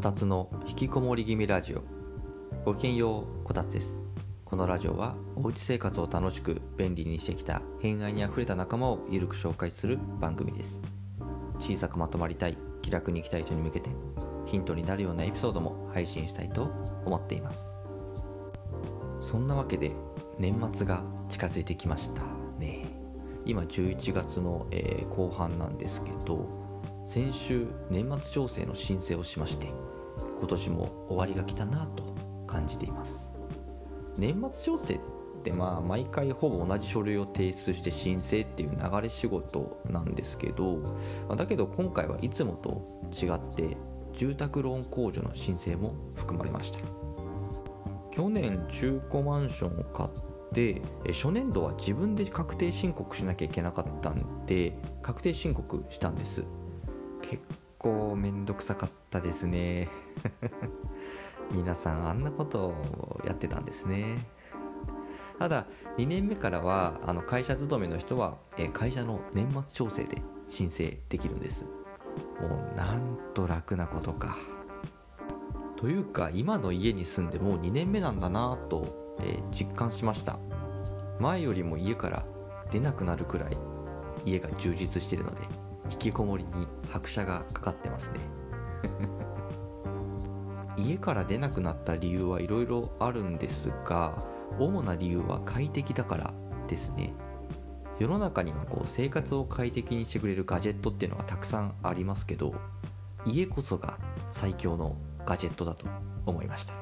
[0.00, 1.82] こたつの引きこもり気味ラジオ。
[2.64, 3.98] ごきげんようこたつです。
[4.46, 10.80] このラジオはおうち生活を楽しく便利にしてきた偏愛にあふれた仲間をゆるく紹介する番組です。
[11.58, 13.90] 小さくまとまりたい気楽に生きたい人に向けて
[14.46, 16.72] ヒントになるようなエピソードも配信したいと
[17.04, 17.70] 思っています。
[19.20, 19.92] そんなわけで
[20.38, 22.22] 年末が近づいてきました
[22.58, 22.86] ね。
[23.44, 26.48] 今11月の、えー後半なんですけど
[27.06, 29.66] 先週年末調整の申請をしまして
[30.40, 33.12] 今年も終わりが来たなと感じています。
[34.16, 34.98] 年末調整っ
[35.44, 40.78] てまあ毎回ほぼ同じ書類を提出して申請っていう流れ仕事なんですけど
[41.36, 42.82] だけど今回はいつもと
[43.14, 43.76] 違って
[44.12, 46.80] 住宅ローン控除の申請も含まれました。
[48.10, 50.10] 去年中古マンションを買っ
[50.52, 56.42] て初年度は自分で確定申告しなきゃいけなかったんで確定申告したんです。
[57.22, 57.42] 結
[57.80, 59.88] 構めんどくさかったですね。
[61.50, 64.18] 皆さんあんなことをやってたんですね。
[65.38, 71.64] ただ2年目からはあの会社勤めの人はえ会社の年末調整で申請できるんです。
[72.40, 74.36] もうなんと楽なことか。
[75.76, 80.38] というか今の家に住んでもう2年目なんだなと、え実感しました。
[81.18, 82.24] 前よりも家から
[82.70, 83.56] 出なくなるくらい
[84.26, 85.69] 家が充実してるので。
[85.90, 88.20] 引きこもりに拍車がかかってますね。
[90.76, 94.24] 家から出なくなった理由はいろいろあるんですが
[94.58, 96.32] 主な理由は快適だから
[96.68, 97.12] ですね。
[97.98, 102.54] 世の中にはこう生活を快適にしてくれるガジェットっていうのがたくさんありますけど
[103.26, 103.98] 家こそが
[104.32, 104.96] 最強の
[105.26, 105.86] ガジェットだと
[106.24, 106.74] 思いました。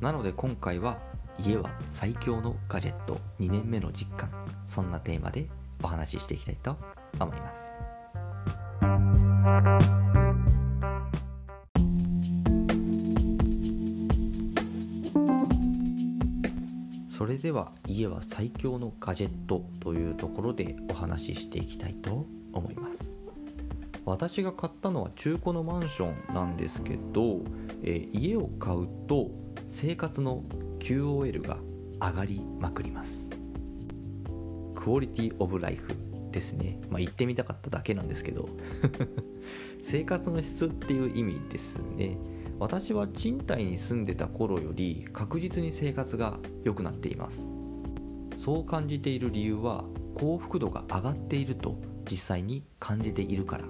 [0.00, 0.98] なので今回は
[1.38, 3.18] 家は最強のガジェット。
[3.40, 4.30] 2年目の実感。
[4.70, 5.48] そんなテーマで
[5.82, 6.76] お話ししていきたいと
[7.18, 7.69] 思います
[17.20, 22.98] それでは家は最強のガジェットというところでお話ししていきたいと思います。
[24.06, 27.42] 私が買ったのは中古のマンションなんですけど、
[27.82, 29.30] えー家を買うと
[29.68, 30.42] 生活の
[30.78, 31.58] QOL が
[32.00, 33.12] 上がりまくります。
[34.74, 36.80] クオリティオブライフですね。
[36.90, 38.48] まあ言ってみたかっただけなんですけど。
[39.82, 42.16] 生活の質っていう意味ですね。
[42.58, 47.46] 私は賃貸に住んでた頃より確実に生活が良くなっています。
[48.36, 51.78] そう感じている理由は幸福度が上がっていると
[52.10, 53.64] 実際に感じているから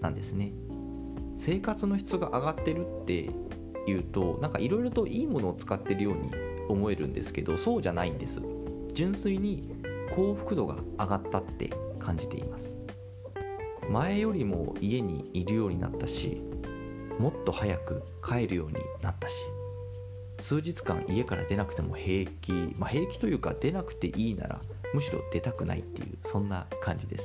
[0.00, 0.52] なんですね。
[1.36, 3.30] 生活の質が上がってるって
[3.86, 6.30] いうとなんかいろいろといいものを使ってるように
[6.68, 8.40] 思えるんですけどそうじゃないんです。
[8.92, 9.68] 純粋に
[10.14, 11.70] 幸福度が上がったって
[12.02, 12.72] 感じています。
[13.90, 16.40] 前よりも家にいるようになったし
[17.18, 19.34] もっと早く帰るようになったし
[20.40, 24.60] 数日間家から出なくても平気まあ平気というか出なくていいなら
[24.94, 27.24] むしろ出たくないっていうそんな感じです。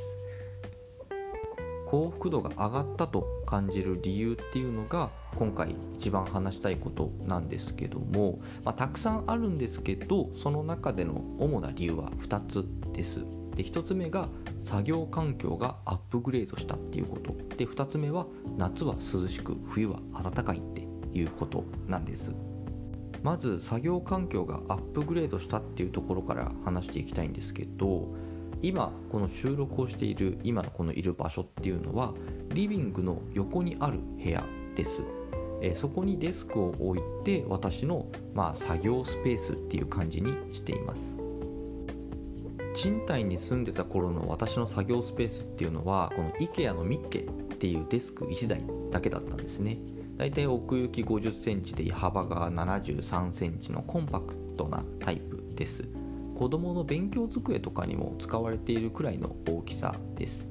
[1.88, 13.22] 幸福度が上がったと感じる理由っていうのが今回一番話したいことなんですけども、まあ、たくさんあるんですけどその中での主な理由は2つです。
[13.58, 14.30] で1つ目が
[14.64, 17.34] 作業環境がアップグレードしたっていうこと。
[17.58, 22.34] で2つ目は夏は涼しく冬は暖かいっていうことなんです。
[23.24, 28.14] まず作業環境がアップグレードしたっていうところから話していきたいんですけど
[28.62, 32.14] 今この収録をしている今のこのいる場所っていうのは
[32.54, 34.44] リビングの横にある部屋
[34.76, 34.92] です、
[35.62, 41.17] えそこにデスクを置いて私の、まあ、作業スペースっていう感じにしています。
[42.78, 47.24] 賃貸に住んでた頃の私の作業スペースっていうのはこの IKEA のミッケっ
[47.58, 48.62] ていうデスク1台
[48.92, 49.80] だけだったんですね。
[50.18, 55.86] だいたい奥行き5 0センチで幅が7 3センチのコンパクトなタイプです。
[56.36, 60.46] 子供の勉強机とかにも使われているくらいの大きさです。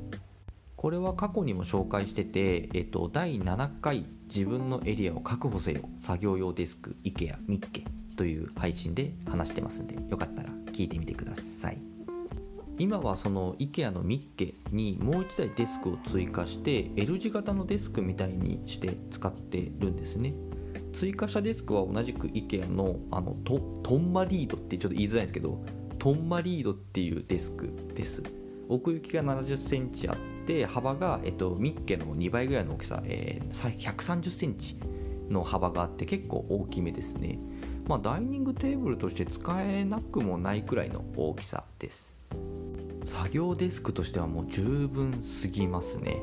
[0.75, 7.85] これは過去にも紹介してて、えっと、第7回自分のエリアを確保せよ作業用デスク IKEA ミッケ
[8.17, 11.96] という配信で話してますんでよかったら聞いてみてください。
[12.79, 20.35] 今はその IKEA のミッケにもう1台デスクを追加して L 字型のデスクみたいにして使ってるんですね。
[20.93, 25.63] 追加したデスクは同じく IKEA のあのトトンマリードってちょっと言いづらいんですけど
[25.99, 28.23] トンマリードっていうデスクです。
[28.69, 34.77] 奥行きが7 0センチあって幅が、えっと、ミッケの2倍ぐらいの大きさ、えー、130センチ
[35.31, 37.39] の幅があって結構大きめですね。
[37.87, 42.16] まあダイニングテーブルとして使えなくもないくらいの大きさです。
[43.07, 46.21] 作業デスクとしてはもう十分すぎますね。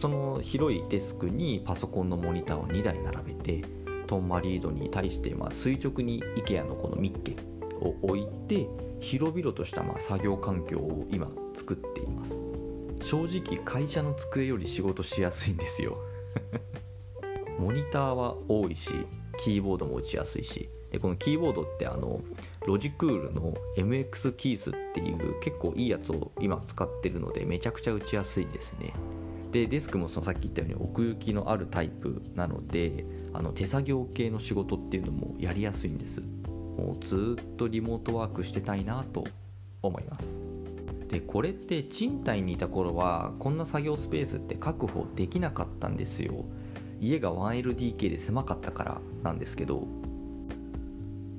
[0.00, 3.64] その広いデスクにパソコンのモニターを2台並べて
[4.08, 7.36] トンマリードに対してま垂直に IKEA のこのミッケ
[7.80, 8.68] を置いて
[9.00, 12.36] 広々としたま作業環境を今作っています。
[13.00, 15.96] 正直会社の机より仕事しやすいんですよ。
[17.58, 18.90] モニターは多いし
[19.38, 22.20] キーボードも打ちやすいしでこのキーボードってあの
[22.66, 28.94] ロジクールの MX キースっていう結構いいやつを今使ってるのでめちゃくちゃ打ちやすいですね。
[29.52, 36.20] でデスクもそのさっき言ったように奥行きのあるタイプなのであの手作業系の仕事っていうのもやりやすいんです。
[36.20, 39.24] もうずっとリモートワークしてたいなと
[39.82, 40.26] 思います。
[41.08, 46.44] でこれって賃貸にいた頃はこんな作業スペースって確保できなかったんですよ。
[46.98, 49.86] 家が 1LDK で狭かったからなんですけど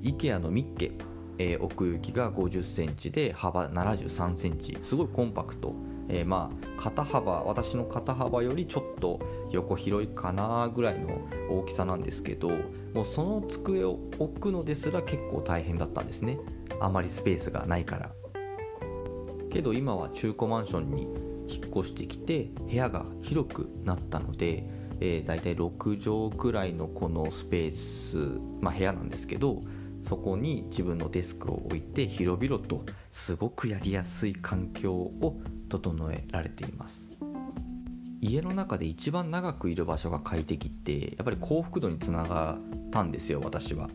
[0.02, 0.92] IKEA のミッケ、
[1.38, 4.76] えー、奥行きが50センチで幅73センチ。
[4.82, 5.74] すごいコンパクト、
[6.08, 12.50] えー、まあ肩幅私の肩幅よりちょっと横広いかなぐらいの大きさなんですけど
[12.94, 16.38] もうその机を置くのですら結構大変だったんですね。
[16.80, 18.10] あまりスペースがないから。
[19.50, 21.02] けど今は中古マンションに
[21.48, 24.64] 引っ越してきて部屋が広くなったので、
[25.00, 29.62] えー、大体6畳くらいのこのスペース、まあ、部屋なんですけど
[30.08, 35.36] そこに自分のデスクを置いて広々とすごくやりやすい環境を
[35.68, 37.04] 整えられています。
[38.20, 43.90] 家の中で一番長くいる場所が快適ってやっぱり幸福度につながったんですよ私は。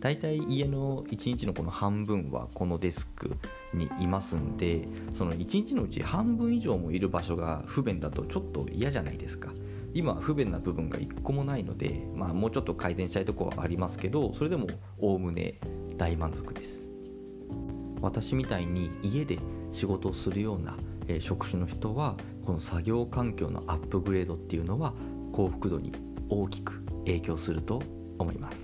[0.00, 3.36] 大体家の1日のこの半分はこのデスク
[3.72, 9.52] にいますんでその1日のうち半分以上もいる場所が不便だとちょっと嫌じゃないですか。
[9.94, 14.66] 今不便な部分が1個もないので、まあ、もうちょっと改善したいとこはありますけどそれでも
[14.98, 15.58] おおむね
[15.96, 16.82] 大満足です。
[18.00, 19.38] 私みたいに家で
[19.72, 20.76] 仕事をするような、
[21.20, 24.92] 職種の人はこの作業環境のアップグレードっていうのは
[25.32, 25.92] 幸福度に
[26.28, 27.82] 大きく影響すると
[28.18, 28.56] 思います。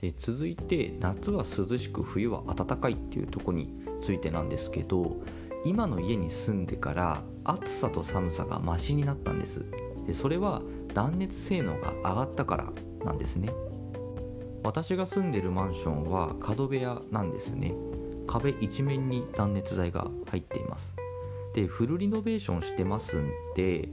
[0.00, 5.16] で続いて夏は涼しく冬は暖かいっていうとこについてなんですけど
[5.64, 9.64] 今の家に住んでから暑さと寒さがマシになったんです。
[10.06, 10.62] でそれは
[10.94, 12.72] 断熱性能が上がったから
[13.04, 13.50] なんですね。
[14.62, 17.74] 私が住んでるマンションは角部屋なんですね。
[18.26, 20.92] 壁一面に断熱材が入っています。
[21.54, 23.88] でフルリノベーションしてますんで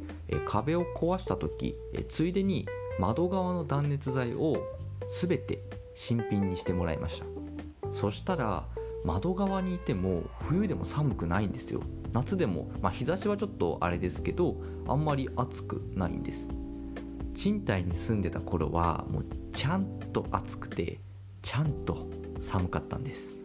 [0.45, 1.75] 壁を壊した時
[2.09, 2.67] ついでに
[2.99, 4.57] 窓側の断熱材を
[5.09, 5.59] 全て
[5.95, 7.25] 新品にしてもらいました。
[7.91, 8.65] そしたら
[9.05, 11.81] 窓側にいても冬でも寒くないんですよ。
[12.11, 14.55] 夏でも、まあ、日差しはちょっとあれですけど
[14.87, 16.47] あんまり暑くないんです。
[17.35, 20.99] 賃貸に住んでた頃はもうちゃんと暑くて
[21.43, 22.07] ちゃんと
[22.41, 23.35] 寒かったんです。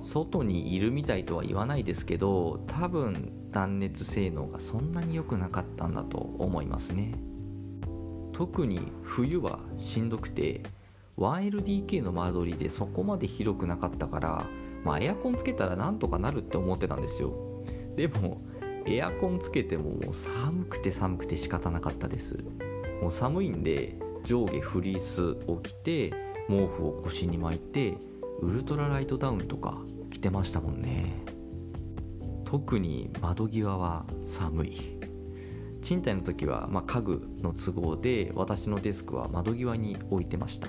[0.00, 7.14] 外にいるみたいとは言わないですけど多分断熱性能がそんなに良くなかったんだと思いますね。
[8.32, 10.62] 特に冬はしんどくて
[11.18, 14.46] 1LDK の間取りでそこまで広くなかったから、
[14.84, 17.32] まあ、エアコンつけたらなんとかなるって思ってたんですよ。
[17.96, 18.40] でも
[18.86, 22.38] エアコンつけてももう寒くて寒くて仕方なかったです。
[23.02, 26.10] もう寒いんで上下フリースを着て
[26.48, 27.98] 毛布を腰に巻いて
[28.40, 29.78] ウルトラライトダウンとか
[30.10, 31.24] 着てましたもんね。
[32.44, 34.98] 特に窓際は寒い。
[35.82, 40.68] 賃貸の時は、まあ、家具の都合で私のデスクは窓際に置いてました。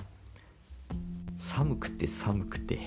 [1.40, 2.78] 寒くて寒くて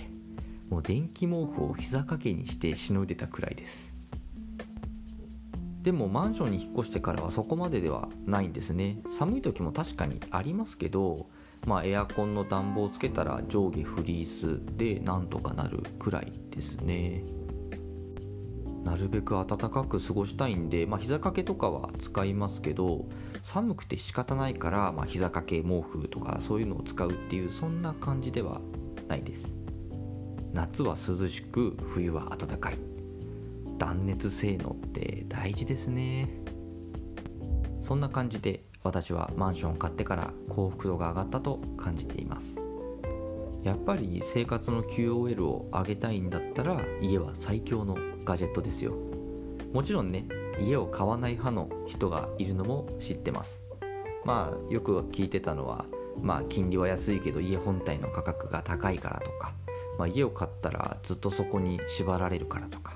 [0.70, 3.92] もう電気毛布を膝掛けにしてしのいでたくらいです。
[5.82, 9.00] でもマンションに引っ越してからはそこまでではないんですね。
[9.18, 11.28] 寒い時も確かにありますけど
[11.66, 17.24] まあエアコンの暖房をつけたら上下フリースでなんとかなるくらいですね。
[18.84, 23.06] なるべく暖かく過ごしたいんで、まあ、膝掛けとかは使いますけど
[23.42, 28.62] 寒くて仕方ないから、まあ、膝掛け毛布とかそういうのを使うっていうそんな感じでは
[29.08, 29.46] ないです。
[30.54, 32.78] 夏は涼しく冬は暖かい。
[33.80, 36.30] 断熱性能って大事ですね。
[37.82, 42.46] そんな感じで私はマンションを買ってから幸福度が上がったと感じています。
[43.64, 48.94] やっぱり生活の QOL を上げたいんだったら家は最強のガジェットですよ。
[49.74, 50.26] もちろんね
[50.60, 53.60] 家を買わない派の人がいるのも知ってます。
[54.26, 55.86] まあよく聞いてたのは
[56.22, 59.54] まあ金利は安いけど家本体の価格が高いからとか、
[59.98, 62.94] まあ、家を買ったらずっとそこに縛られるからとか、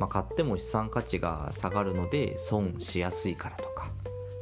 [0.00, 3.90] まあ、買っても資産価値が下がるので損しやすいからとか、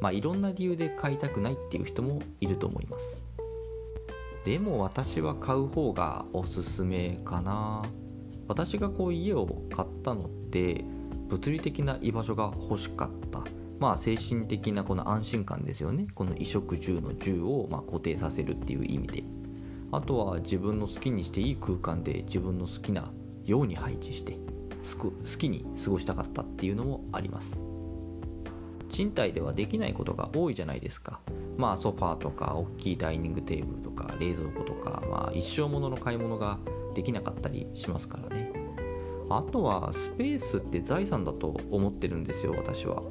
[0.01, 3.23] まあ、いろんな理由で買いたくないっていう人もいると思います。
[4.45, 7.83] でも私は買う方がおすすめかな。
[8.53, 10.85] 私がこう家を買ったのって
[11.31, 13.43] 物理的な居場所が欲しかった。
[13.81, 16.07] まあ精神的なこの安心感ですよね。
[16.15, 19.25] この衣食住の住をま固定させるっていう意味で。
[19.91, 23.11] あとは自分の好きにしていい空間で自分の好きな
[23.47, 24.39] ように配置して
[24.99, 27.57] 好きに過ごしたかったっていうのもあります。
[28.91, 31.21] 賃貸ではできないことが多いじゃないですか。
[31.57, 36.59] まあソファーとか大きいダイニングテーブルとか冷蔵庫とか、まあ、一生ものの買い物が
[36.95, 38.53] できなかったりしますからね。
[39.31, 43.03] あとはスペースって財産だと思ってるんですよ私は。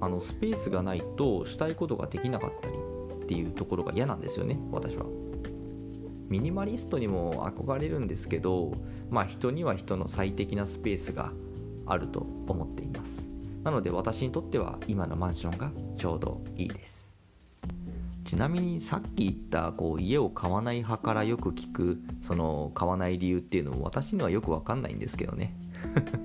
[0.00, 2.76] あのスペースがないとしたいことができなかったり
[3.24, 5.06] っていうところが嫌なんですよね私は。
[6.28, 8.72] ミニマリストにも憧れるんですけど
[9.10, 11.32] まあ人には人の最適なスペースが
[11.86, 13.22] あると思っています。
[13.64, 16.97] なので私にとっては今のマンションがちょうどいいです。
[18.28, 25.56] ちなみにさっき言ったこう家を買わない派からよく聞くその買わない理由っていうのも私にはよく分かんないんですけどね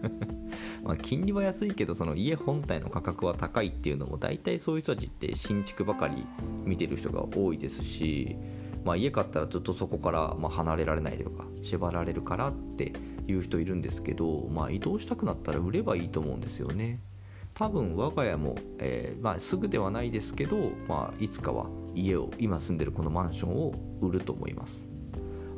[0.83, 6.25] ま金利は安いけどその家本体の価格は高いっていうのも大体そういう人たちって新築ばかり
[6.65, 8.36] 見てる人が多いですし、
[8.83, 12.91] まあ、家買ったらずっとそこからま離れられないとか縛られるからって
[13.29, 17.00] いう人いるんですけど、まあ、移動したくなったら売ればいいと思うんですよね。
[17.53, 24.84] 多分我が家も、えー、まあ、すぐではないですけど、まあ、いつかは家を今住んでるこのマンションを売ると思います。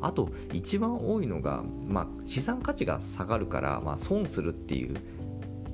[0.00, 4.96] あと一番多いのが、まあ、資産価値が下がるから、まあ、損するっていう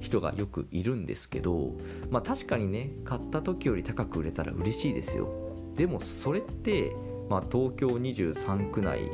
[0.01, 1.73] 人がよくいるんですけど、
[2.11, 5.29] まあ、確かにね買った時より高く売れたら嬉しいですよ。
[5.75, 6.95] でもそれって、
[7.29, 9.11] まあ、東京23区内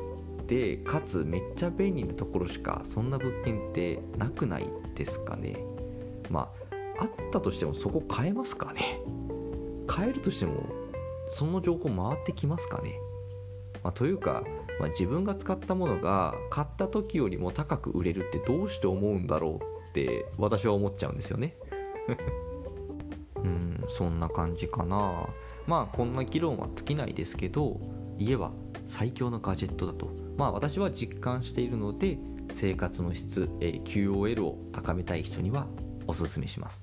[0.47, 5.57] でかつめっちゃ便利なところしかそんな物件ってなくないですかね。
[6.31, 6.69] まあ
[7.01, 9.01] あったとしてもそこ変えますかね。
[9.95, 10.67] 変えるとしても
[11.29, 12.95] その情報回ってきますかね、
[13.83, 14.43] まあ、というか、
[14.81, 21.57] まあ、自分が使ったものが買った時よりも高く売れるってどうして思うんだろうって私は思っちゃうんですよね。
[23.37, 25.29] うんそんな感じかな。
[25.67, 27.81] まあこんな議論は尽きないですけど
[28.19, 28.53] 家は
[28.87, 30.11] 最強のガジェットだと。
[30.37, 32.19] まあ私は実感しているので
[32.53, 35.67] 生活の質、え QOL を高めたい人には
[36.07, 36.81] おすすめします。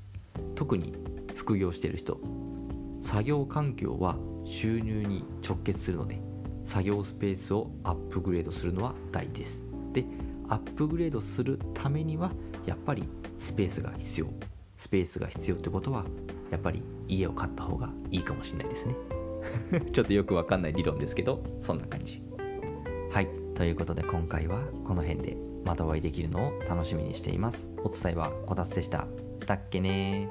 [0.56, 0.94] 特に
[1.36, 2.20] 副業している人。
[3.02, 6.20] 作業環境は収入に直結するので
[6.66, 9.64] 作業スペースをアップグレードするのは大事です。
[9.94, 10.06] で
[10.48, 12.32] アップグレードするためには
[12.66, 13.04] やっぱり
[13.40, 14.28] スペースが必要。
[14.78, 16.06] スペースが必要ってことは
[16.52, 18.96] やっぱり家を買った方がいいかもしれないですね。
[19.92, 22.22] ちょっとよくわかんない理論ですけどそんな感じ。
[23.12, 23.30] はい。
[23.56, 27.68] ということで今回はこの辺でまたお会いできるのを楽しみにしています。
[27.84, 29.08] お伝えはこたつでした。
[29.46, 30.30] したっけね